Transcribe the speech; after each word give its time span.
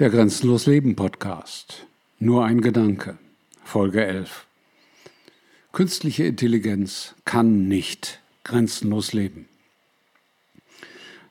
Der 0.00 0.08
Grenzenlos 0.08 0.64
Leben 0.64 0.96
Podcast. 0.96 1.86
Nur 2.18 2.46
ein 2.46 2.62
Gedanke. 2.62 3.18
Folge 3.62 4.02
11. 4.02 4.46
Künstliche 5.72 6.24
Intelligenz 6.24 7.14
kann 7.26 7.68
nicht 7.68 8.22
grenzenlos 8.42 9.12
leben. 9.12 9.46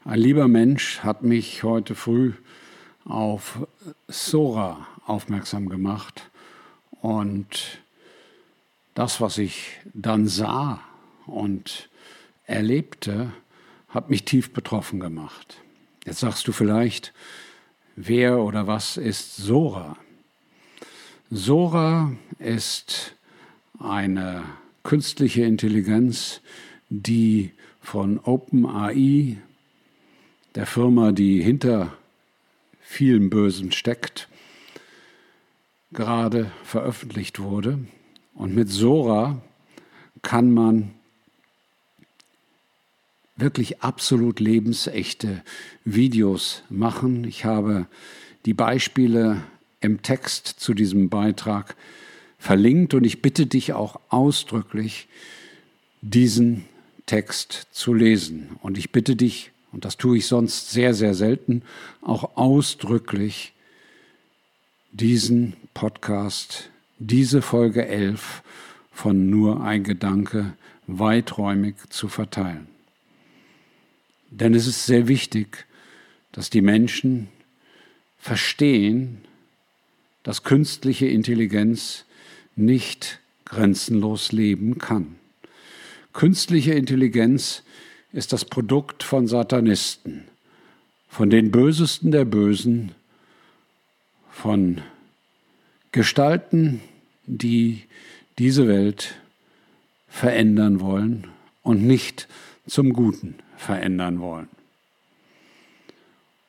Ein 0.06 0.20
lieber 0.20 0.48
Mensch 0.48 1.00
hat 1.00 1.24
mich 1.24 1.64
heute 1.64 1.96
früh 1.96 2.34
auf 3.06 3.68
Sora 4.08 4.88
aufmerksam 5.08 5.68
gemacht 5.68 6.30
und 7.02 7.82
das, 8.94 9.20
was 9.20 9.40
ich 9.40 9.80
dann 9.96 10.28
sah 10.28 10.80
und 11.26 11.90
erlebte, 12.46 13.32
hat 13.88 14.12
mich 14.12 14.26
tief 14.26 14.54
betroffen 14.54 15.00
gemacht. 15.00 15.58
Jetzt 16.06 16.20
sagst 16.20 16.48
du 16.48 16.52
vielleicht, 16.52 17.14
wer 18.02 18.40
oder 18.40 18.66
was 18.66 18.96
ist 18.96 19.36
Sora? 19.36 19.98
Sora 21.30 22.14
ist 22.40 23.16
eine 23.78 24.44
künstliche 24.84 25.44
Intelligenz, 25.44 26.42
die 26.90 27.52
von 27.82 28.20
OpenAI, 28.20 29.38
der 30.56 30.66
Firma, 30.66 31.12
die 31.12 31.42
hinter 31.44 31.94
vielem 32.80 33.30
Bösen 33.30 33.72
steckt, 33.72 34.30
gerade 35.92 36.52
veröffentlicht 36.64 37.40
wurde. 37.40 37.80
Und 38.34 38.56
mit 38.56 38.70
Sora 38.70 39.42
kann 40.22 40.54
man 40.54 40.94
wirklich 43.42 43.82
absolut 43.82 44.40
lebensechte 44.40 45.42
Videos 45.86 46.64
machen. 46.70 47.24
Ich 47.24 47.46
habe 47.46 47.88
die 48.46 48.54
Beispiele 48.54 49.44
im 49.82 50.02
Text 50.02 50.48
zu 50.48 50.74
diesem 50.74 51.10
Beitrag 51.10 51.76
verlinkt 52.38 52.94
und 52.94 53.04
ich 53.04 53.22
bitte 53.22 53.46
dich 53.46 53.74
auch 53.74 54.00
ausdrücklich, 54.10 55.08
diesen 56.02 56.66
Text 57.06 57.68
zu 57.72 57.94
lesen. 57.94 58.58
Und 58.62 58.78
ich 58.78 58.92
bitte 58.92 59.16
dich, 59.16 59.52
und 59.72 59.86
das 59.86 59.98
tue 59.98 60.18
ich 60.18 60.28
sonst 60.28 60.72
sehr, 60.72 60.94
sehr 60.94 61.14
selten, 61.14 61.64
auch 62.02 62.38
ausdrücklich 62.38 63.54
diesen 64.92 65.54
Podcast, 65.74 66.70
diese 66.98 67.42
Folge 67.42 67.88
11 67.88 68.44
von 68.92 69.30
Nur 69.30 69.64
ein 69.64 69.84
Gedanke 69.84 70.54
weiträumig 70.88 71.76
zu 71.90 72.08
verteilen. 72.08 72.68
Denn 74.32 74.54
es 74.54 74.68
ist 74.68 74.86
sehr 74.86 75.08
wichtig, 75.08 75.66
dass 76.32 76.50
die 76.50 76.62
Menschen 76.62 77.30
verstehen, 78.18 79.20
dass 80.24 80.44
künstliche 80.44 81.08
Intelligenz 81.08 82.06
nicht 82.56 83.20
grenzenlos 83.46 84.32
leben 84.32 84.78
kann. 84.78 85.16
Künstliche 86.14 86.74
Intelligenz 86.74 87.64
ist 88.12 88.34
das 88.34 88.46
Produkt 88.46 89.04
von 89.04 89.28
Satanisten, 89.28 90.26
von 91.08 91.30
den 91.30 91.52
Bösesten 91.52 92.12
der 92.12 92.26
Bösen, 92.26 92.92
von 94.30 94.82
Gestalten, 95.92 96.82
die 97.26 97.84
diese 98.38 98.68
Welt 98.68 99.16
verändern 100.08 100.80
wollen 100.80 101.28
und 101.62 101.86
nicht 101.86 102.28
zum 102.70 102.94
Guten 102.94 103.36
verändern 103.58 104.20
wollen. 104.20 104.48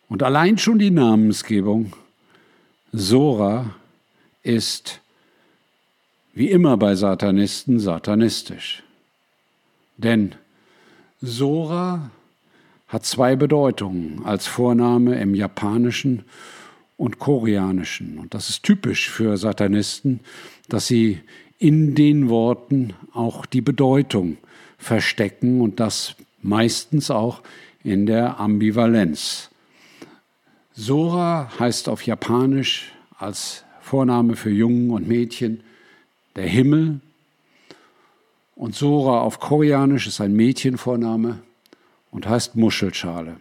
Und 0.09 0.23
allein 0.23 0.59
schon 0.59 0.79
die 0.79 0.91
Namensgebung 0.91 1.93
Sora 2.93 3.75
ist 4.43 5.01
wie 6.35 6.51
immer 6.51 6.77
bei 6.77 6.95
Satanisten 6.95 7.79
satanistisch. 7.79 8.83
Denn 9.97 10.35
Sora 11.21 12.11
hat 12.89 13.05
zwei 13.05 13.37
Bedeutungen 13.37 14.25
als 14.25 14.47
Vorname 14.47 15.21
im 15.21 15.35
Japanischen 15.35 16.25
und 16.97 17.19
Koreanischen. 17.19 18.19
Und 18.19 18.35
das 18.35 18.49
ist 18.49 18.63
typisch 18.63 19.09
für 19.09 19.37
Satanisten, 19.37 20.21
dass 20.69 20.87
sie 20.87 21.21
in 21.61 21.95
den 21.95 22.29
Worten 22.29 22.95
auch 23.13 23.47
die 23.47 23.61
Bedeutung 23.61 24.39
verstecken 24.79 25.61
und 25.61 25.79
das 25.79 26.17
meistens 26.43 27.11
auch 27.11 27.43
in 27.85 28.07
der 28.07 28.41
Ambivalenz. 28.41 29.51
Sora 30.75 31.53
heißt 31.59 31.89
auf 31.89 32.05
Japanisch 32.07 32.93
als 33.19 33.65
Vorname 33.83 34.37
für 34.37 34.51
Jungen 34.51 34.91
und 34.91 35.07
Mädchen 35.07 35.61
der 36.35 36.47
Himmel 36.47 37.01
und 38.57 38.75
Sora 38.75 39.21
auf 39.21 39.39
Koreanisch 39.39 40.07
ist 40.07 40.21
ein 40.21 40.33
Mädchenvorname 40.33 41.41
und 42.11 42.27
heißt 42.27 42.57
Muschelschale. 42.57 43.37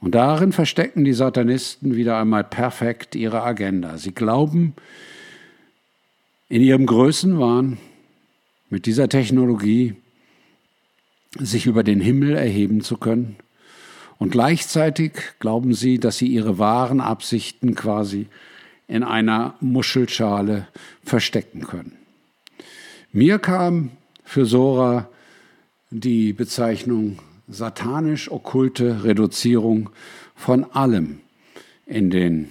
Und 0.00 0.14
darin 0.14 0.52
verstecken 0.52 1.04
die 1.04 1.12
Satanisten 1.12 1.94
wieder 1.94 2.18
einmal 2.18 2.44
perfekt 2.44 3.14
ihre 3.14 3.42
Agenda. 3.42 3.98
Sie 3.98 4.12
glauben 4.12 4.74
in 6.50 6.62
ihrem 6.62 6.84
Größenwahn 6.84 7.78
mit 8.70 8.84
dieser 8.86 9.08
Technologie 9.08 9.94
sich 11.38 11.66
über 11.66 11.84
den 11.84 12.00
Himmel 12.00 12.34
erheben 12.34 12.82
zu 12.82 12.96
können. 12.96 13.36
Und 14.18 14.32
gleichzeitig 14.32 15.12
glauben 15.38 15.74
sie, 15.74 15.98
dass 15.98 16.18
sie 16.18 16.26
ihre 16.26 16.58
wahren 16.58 17.00
Absichten 17.00 17.76
quasi 17.76 18.26
in 18.88 19.04
einer 19.04 19.54
Muschelschale 19.60 20.66
verstecken 21.04 21.66
können. 21.66 21.96
Mir 23.12 23.38
kam 23.38 23.92
für 24.24 24.44
Sora 24.44 25.08
die 25.90 26.32
Bezeichnung 26.32 27.20
satanisch-okkulte 27.48 29.04
Reduzierung 29.04 29.90
von 30.34 30.64
allem 30.72 31.20
in 31.86 32.10
den 32.10 32.48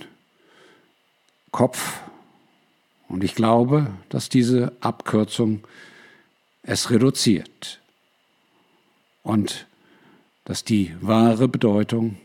Kopf. 1.52 2.00
Und 3.10 3.24
ich 3.24 3.36
glaube, 3.36 3.88
dass 4.10 4.30
diese 4.30 4.72
Abkürzung 4.82 5.68
es 6.62 6.92
reduziert 6.92 7.82
und 9.24 9.68
dass 10.46 10.64
die 10.64 10.96
wahre 11.02 11.48
Bedeutung 11.48 12.18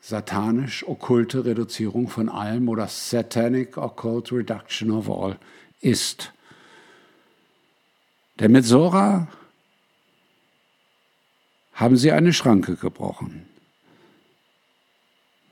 satanisch-okkulte 0.00 1.44
Reduzierung 1.44 2.08
von 2.08 2.28
allem 2.28 2.68
oder 2.68 2.86
Satanic 2.88 3.76
Occult 3.76 4.30
Reduction 4.32 4.90
of 4.90 5.10
All 5.10 5.38
ist. 5.80 6.32
Denn 8.38 8.52
mit 8.52 8.64
Sora 8.64 9.28
haben 11.72 11.96
sie 11.96 12.12
eine 12.12 12.32
Schranke 12.32 12.76
gebrochen. 12.76 13.46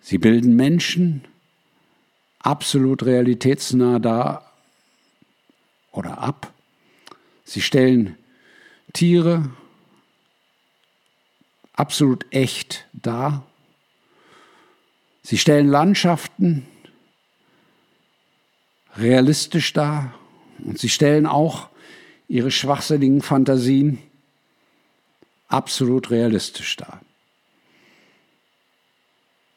Sie 0.00 0.18
bilden 0.18 0.54
Menschen 0.54 1.24
absolut 2.42 3.04
realitätsnah 3.04 3.98
dar 3.98 4.50
oder 5.92 6.18
ab. 6.18 6.52
Sie 7.44 7.60
stellen 7.60 8.16
Tiere 8.92 9.50
absolut 11.74 12.26
echt 12.30 12.86
dar. 12.92 13.46
Sie 15.22 15.38
stellen 15.38 15.68
Landschaften 15.68 16.66
realistisch 18.96 19.72
dar 19.72 20.14
und 20.58 20.78
sie 20.78 20.88
stellen 20.88 21.26
auch 21.26 21.68
ihre 22.28 22.50
schwachsinnigen 22.50 23.22
Fantasien 23.22 23.98
absolut 25.48 26.10
realistisch 26.10 26.76
dar. 26.76 27.00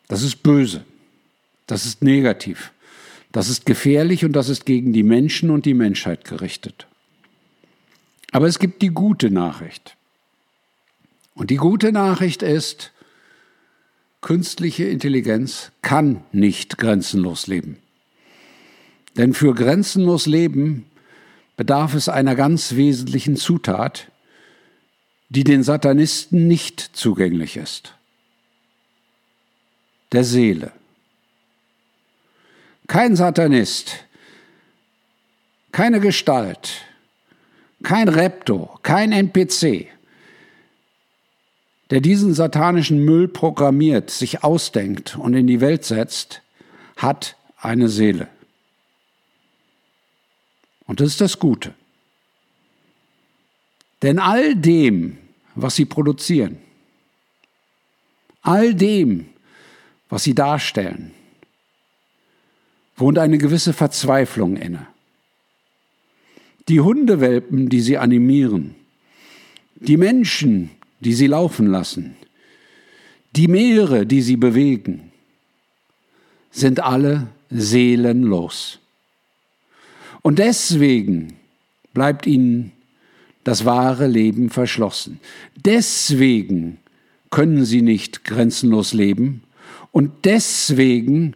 Das 0.07 0.22
ist 0.22 0.44
böse, 0.44 0.85
das 1.68 1.86
ist 1.86 2.04
negativ, 2.04 2.71
das 3.36 3.50
ist 3.50 3.66
gefährlich 3.66 4.24
und 4.24 4.32
das 4.32 4.48
ist 4.48 4.66
gegen 4.66 4.94
die 4.94 5.04
Menschen 5.04 5.50
und 5.50 5.66
die 5.66 5.74
Menschheit 5.74 6.24
gerichtet. 6.24 6.88
Aber 8.32 8.48
es 8.48 8.60
gibt 8.60 8.82
die 8.82 8.92
gute 8.92 9.30
Nachricht. 9.30 9.98
Und 11.34 11.50
die 11.50 11.58
gute 11.58 11.92
Nachricht 11.92 12.44
ist, 12.44 12.94
künstliche 14.22 14.86
Intelligenz 14.86 15.74
kann 15.82 16.24
nicht 16.32 16.78
grenzenlos 16.78 17.48
leben. 17.48 17.78
Denn 19.18 19.34
für 19.34 19.54
grenzenlos 19.54 20.28
Leben 20.28 20.86
bedarf 21.58 21.94
es 21.94 22.08
einer 22.08 22.36
ganz 22.36 22.76
wesentlichen 22.76 23.36
Zutat, 23.36 24.10
die 25.28 25.44
den 25.44 25.62
Satanisten 25.62 26.48
nicht 26.48 26.80
zugänglich 26.80 27.58
ist. 27.58 27.96
Der 30.14 30.24
Seele. 30.24 30.72
Kein 32.88 33.16
Satanist, 33.16 34.06
keine 35.72 36.00
Gestalt, 36.00 36.82
kein 37.84 38.08
Repto, 38.08 38.80
kein 38.84 39.12
NPC 39.12 39.90
der 41.90 42.02
diesen 42.02 42.34
satanischen 42.34 43.04
Müll 43.04 43.28
programmiert, 43.28 44.10
sich 44.10 44.44
ausdenkt 44.44 45.18
und 45.18 45.34
in 45.34 45.48
die 45.48 45.62
Welt 45.62 45.86
setzt, 45.86 46.42
hat 46.98 47.38
eine 47.58 47.90
Seele. 47.90 48.28
Und 50.88 51.00
das 51.00 51.10
ist 51.10 51.22
das 51.22 51.40
Gute. 51.40 51.74
Denn 54.02 54.20
all 54.20 54.56
dem, 54.56 55.18
was 55.56 55.76
sie 55.76 55.86
produzieren, 55.86 56.58
all 58.42 58.74
dem, 58.74 59.28
was 60.10 60.24
sie 60.24 60.36
darstellen, 60.36 61.12
wohnt 62.95 63.18
eine 63.18 63.38
gewisse 63.38 63.74
Verzweiflung 63.74 64.57
inne. 64.57 64.88
Die 66.68 66.81
Hundewelpen, 66.81 67.69
die 67.69 67.81
sie 67.81 67.97
animieren, 67.97 68.75
die 69.75 69.97
Menschen, 69.97 70.71
die 71.00 71.13
sie 71.13 71.27
laufen 71.27 71.68
lassen, 71.68 72.15
die 73.36 73.47
Meere, 73.47 74.06
die 74.06 74.21
sie 74.21 74.38
bewegen, 74.38 75.12
sind 76.51 76.80
alle 76.80 77.27
seelenlos. 77.50 78.80
Und 80.21 80.39
deswegen 80.39 81.33
bleibt 81.94 82.25
ihnen 82.25 82.71
das 83.44 83.65
wahre 83.65 84.07
Leben 84.07 84.50
verschlossen. 84.50 85.19
Deswegen 85.56 86.80
können 87.30 87.65
sie 87.65 87.81
nicht 87.81 88.24
grenzenlos 88.24 88.94
leben 88.94 89.44
und 89.91 90.12
deswegen 90.24 91.36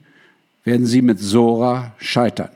werden 0.70 0.86
sie 0.86 1.02
mit 1.02 1.20
Sora 1.20 1.96
scheitern. 1.98 2.52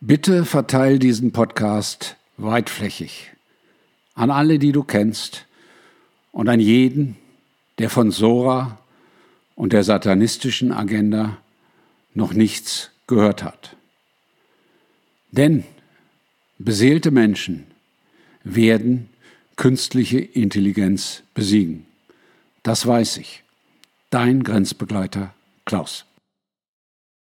Bitte 0.00 0.46
verteil 0.46 0.98
diesen 0.98 1.30
Podcast 1.30 2.16
weitflächig 2.38 3.32
an 4.14 4.30
alle, 4.30 4.58
die 4.58 4.72
du 4.72 4.82
kennst 4.82 5.44
und 6.32 6.48
an 6.48 6.60
jeden, 6.60 7.18
der 7.76 7.90
von 7.90 8.10
Sora 8.10 8.78
und 9.56 9.74
der 9.74 9.84
satanistischen 9.84 10.72
Agenda 10.72 11.36
noch 12.14 12.32
nichts 12.32 12.92
gehört 13.06 13.42
hat. 13.42 13.76
Denn 15.32 15.64
beseelte 16.56 17.10
Menschen 17.10 17.66
werden 18.42 19.10
künstliche 19.56 20.18
Intelligenz 20.18 21.24
besiegen. 21.34 21.84
Das 22.62 22.86
weiß 22.86 23.18
ich. 23.18 23.42
Dein 24.08 24.42
Grenzbegleiter 24.42 25.34
Klaus. 25.66 26.06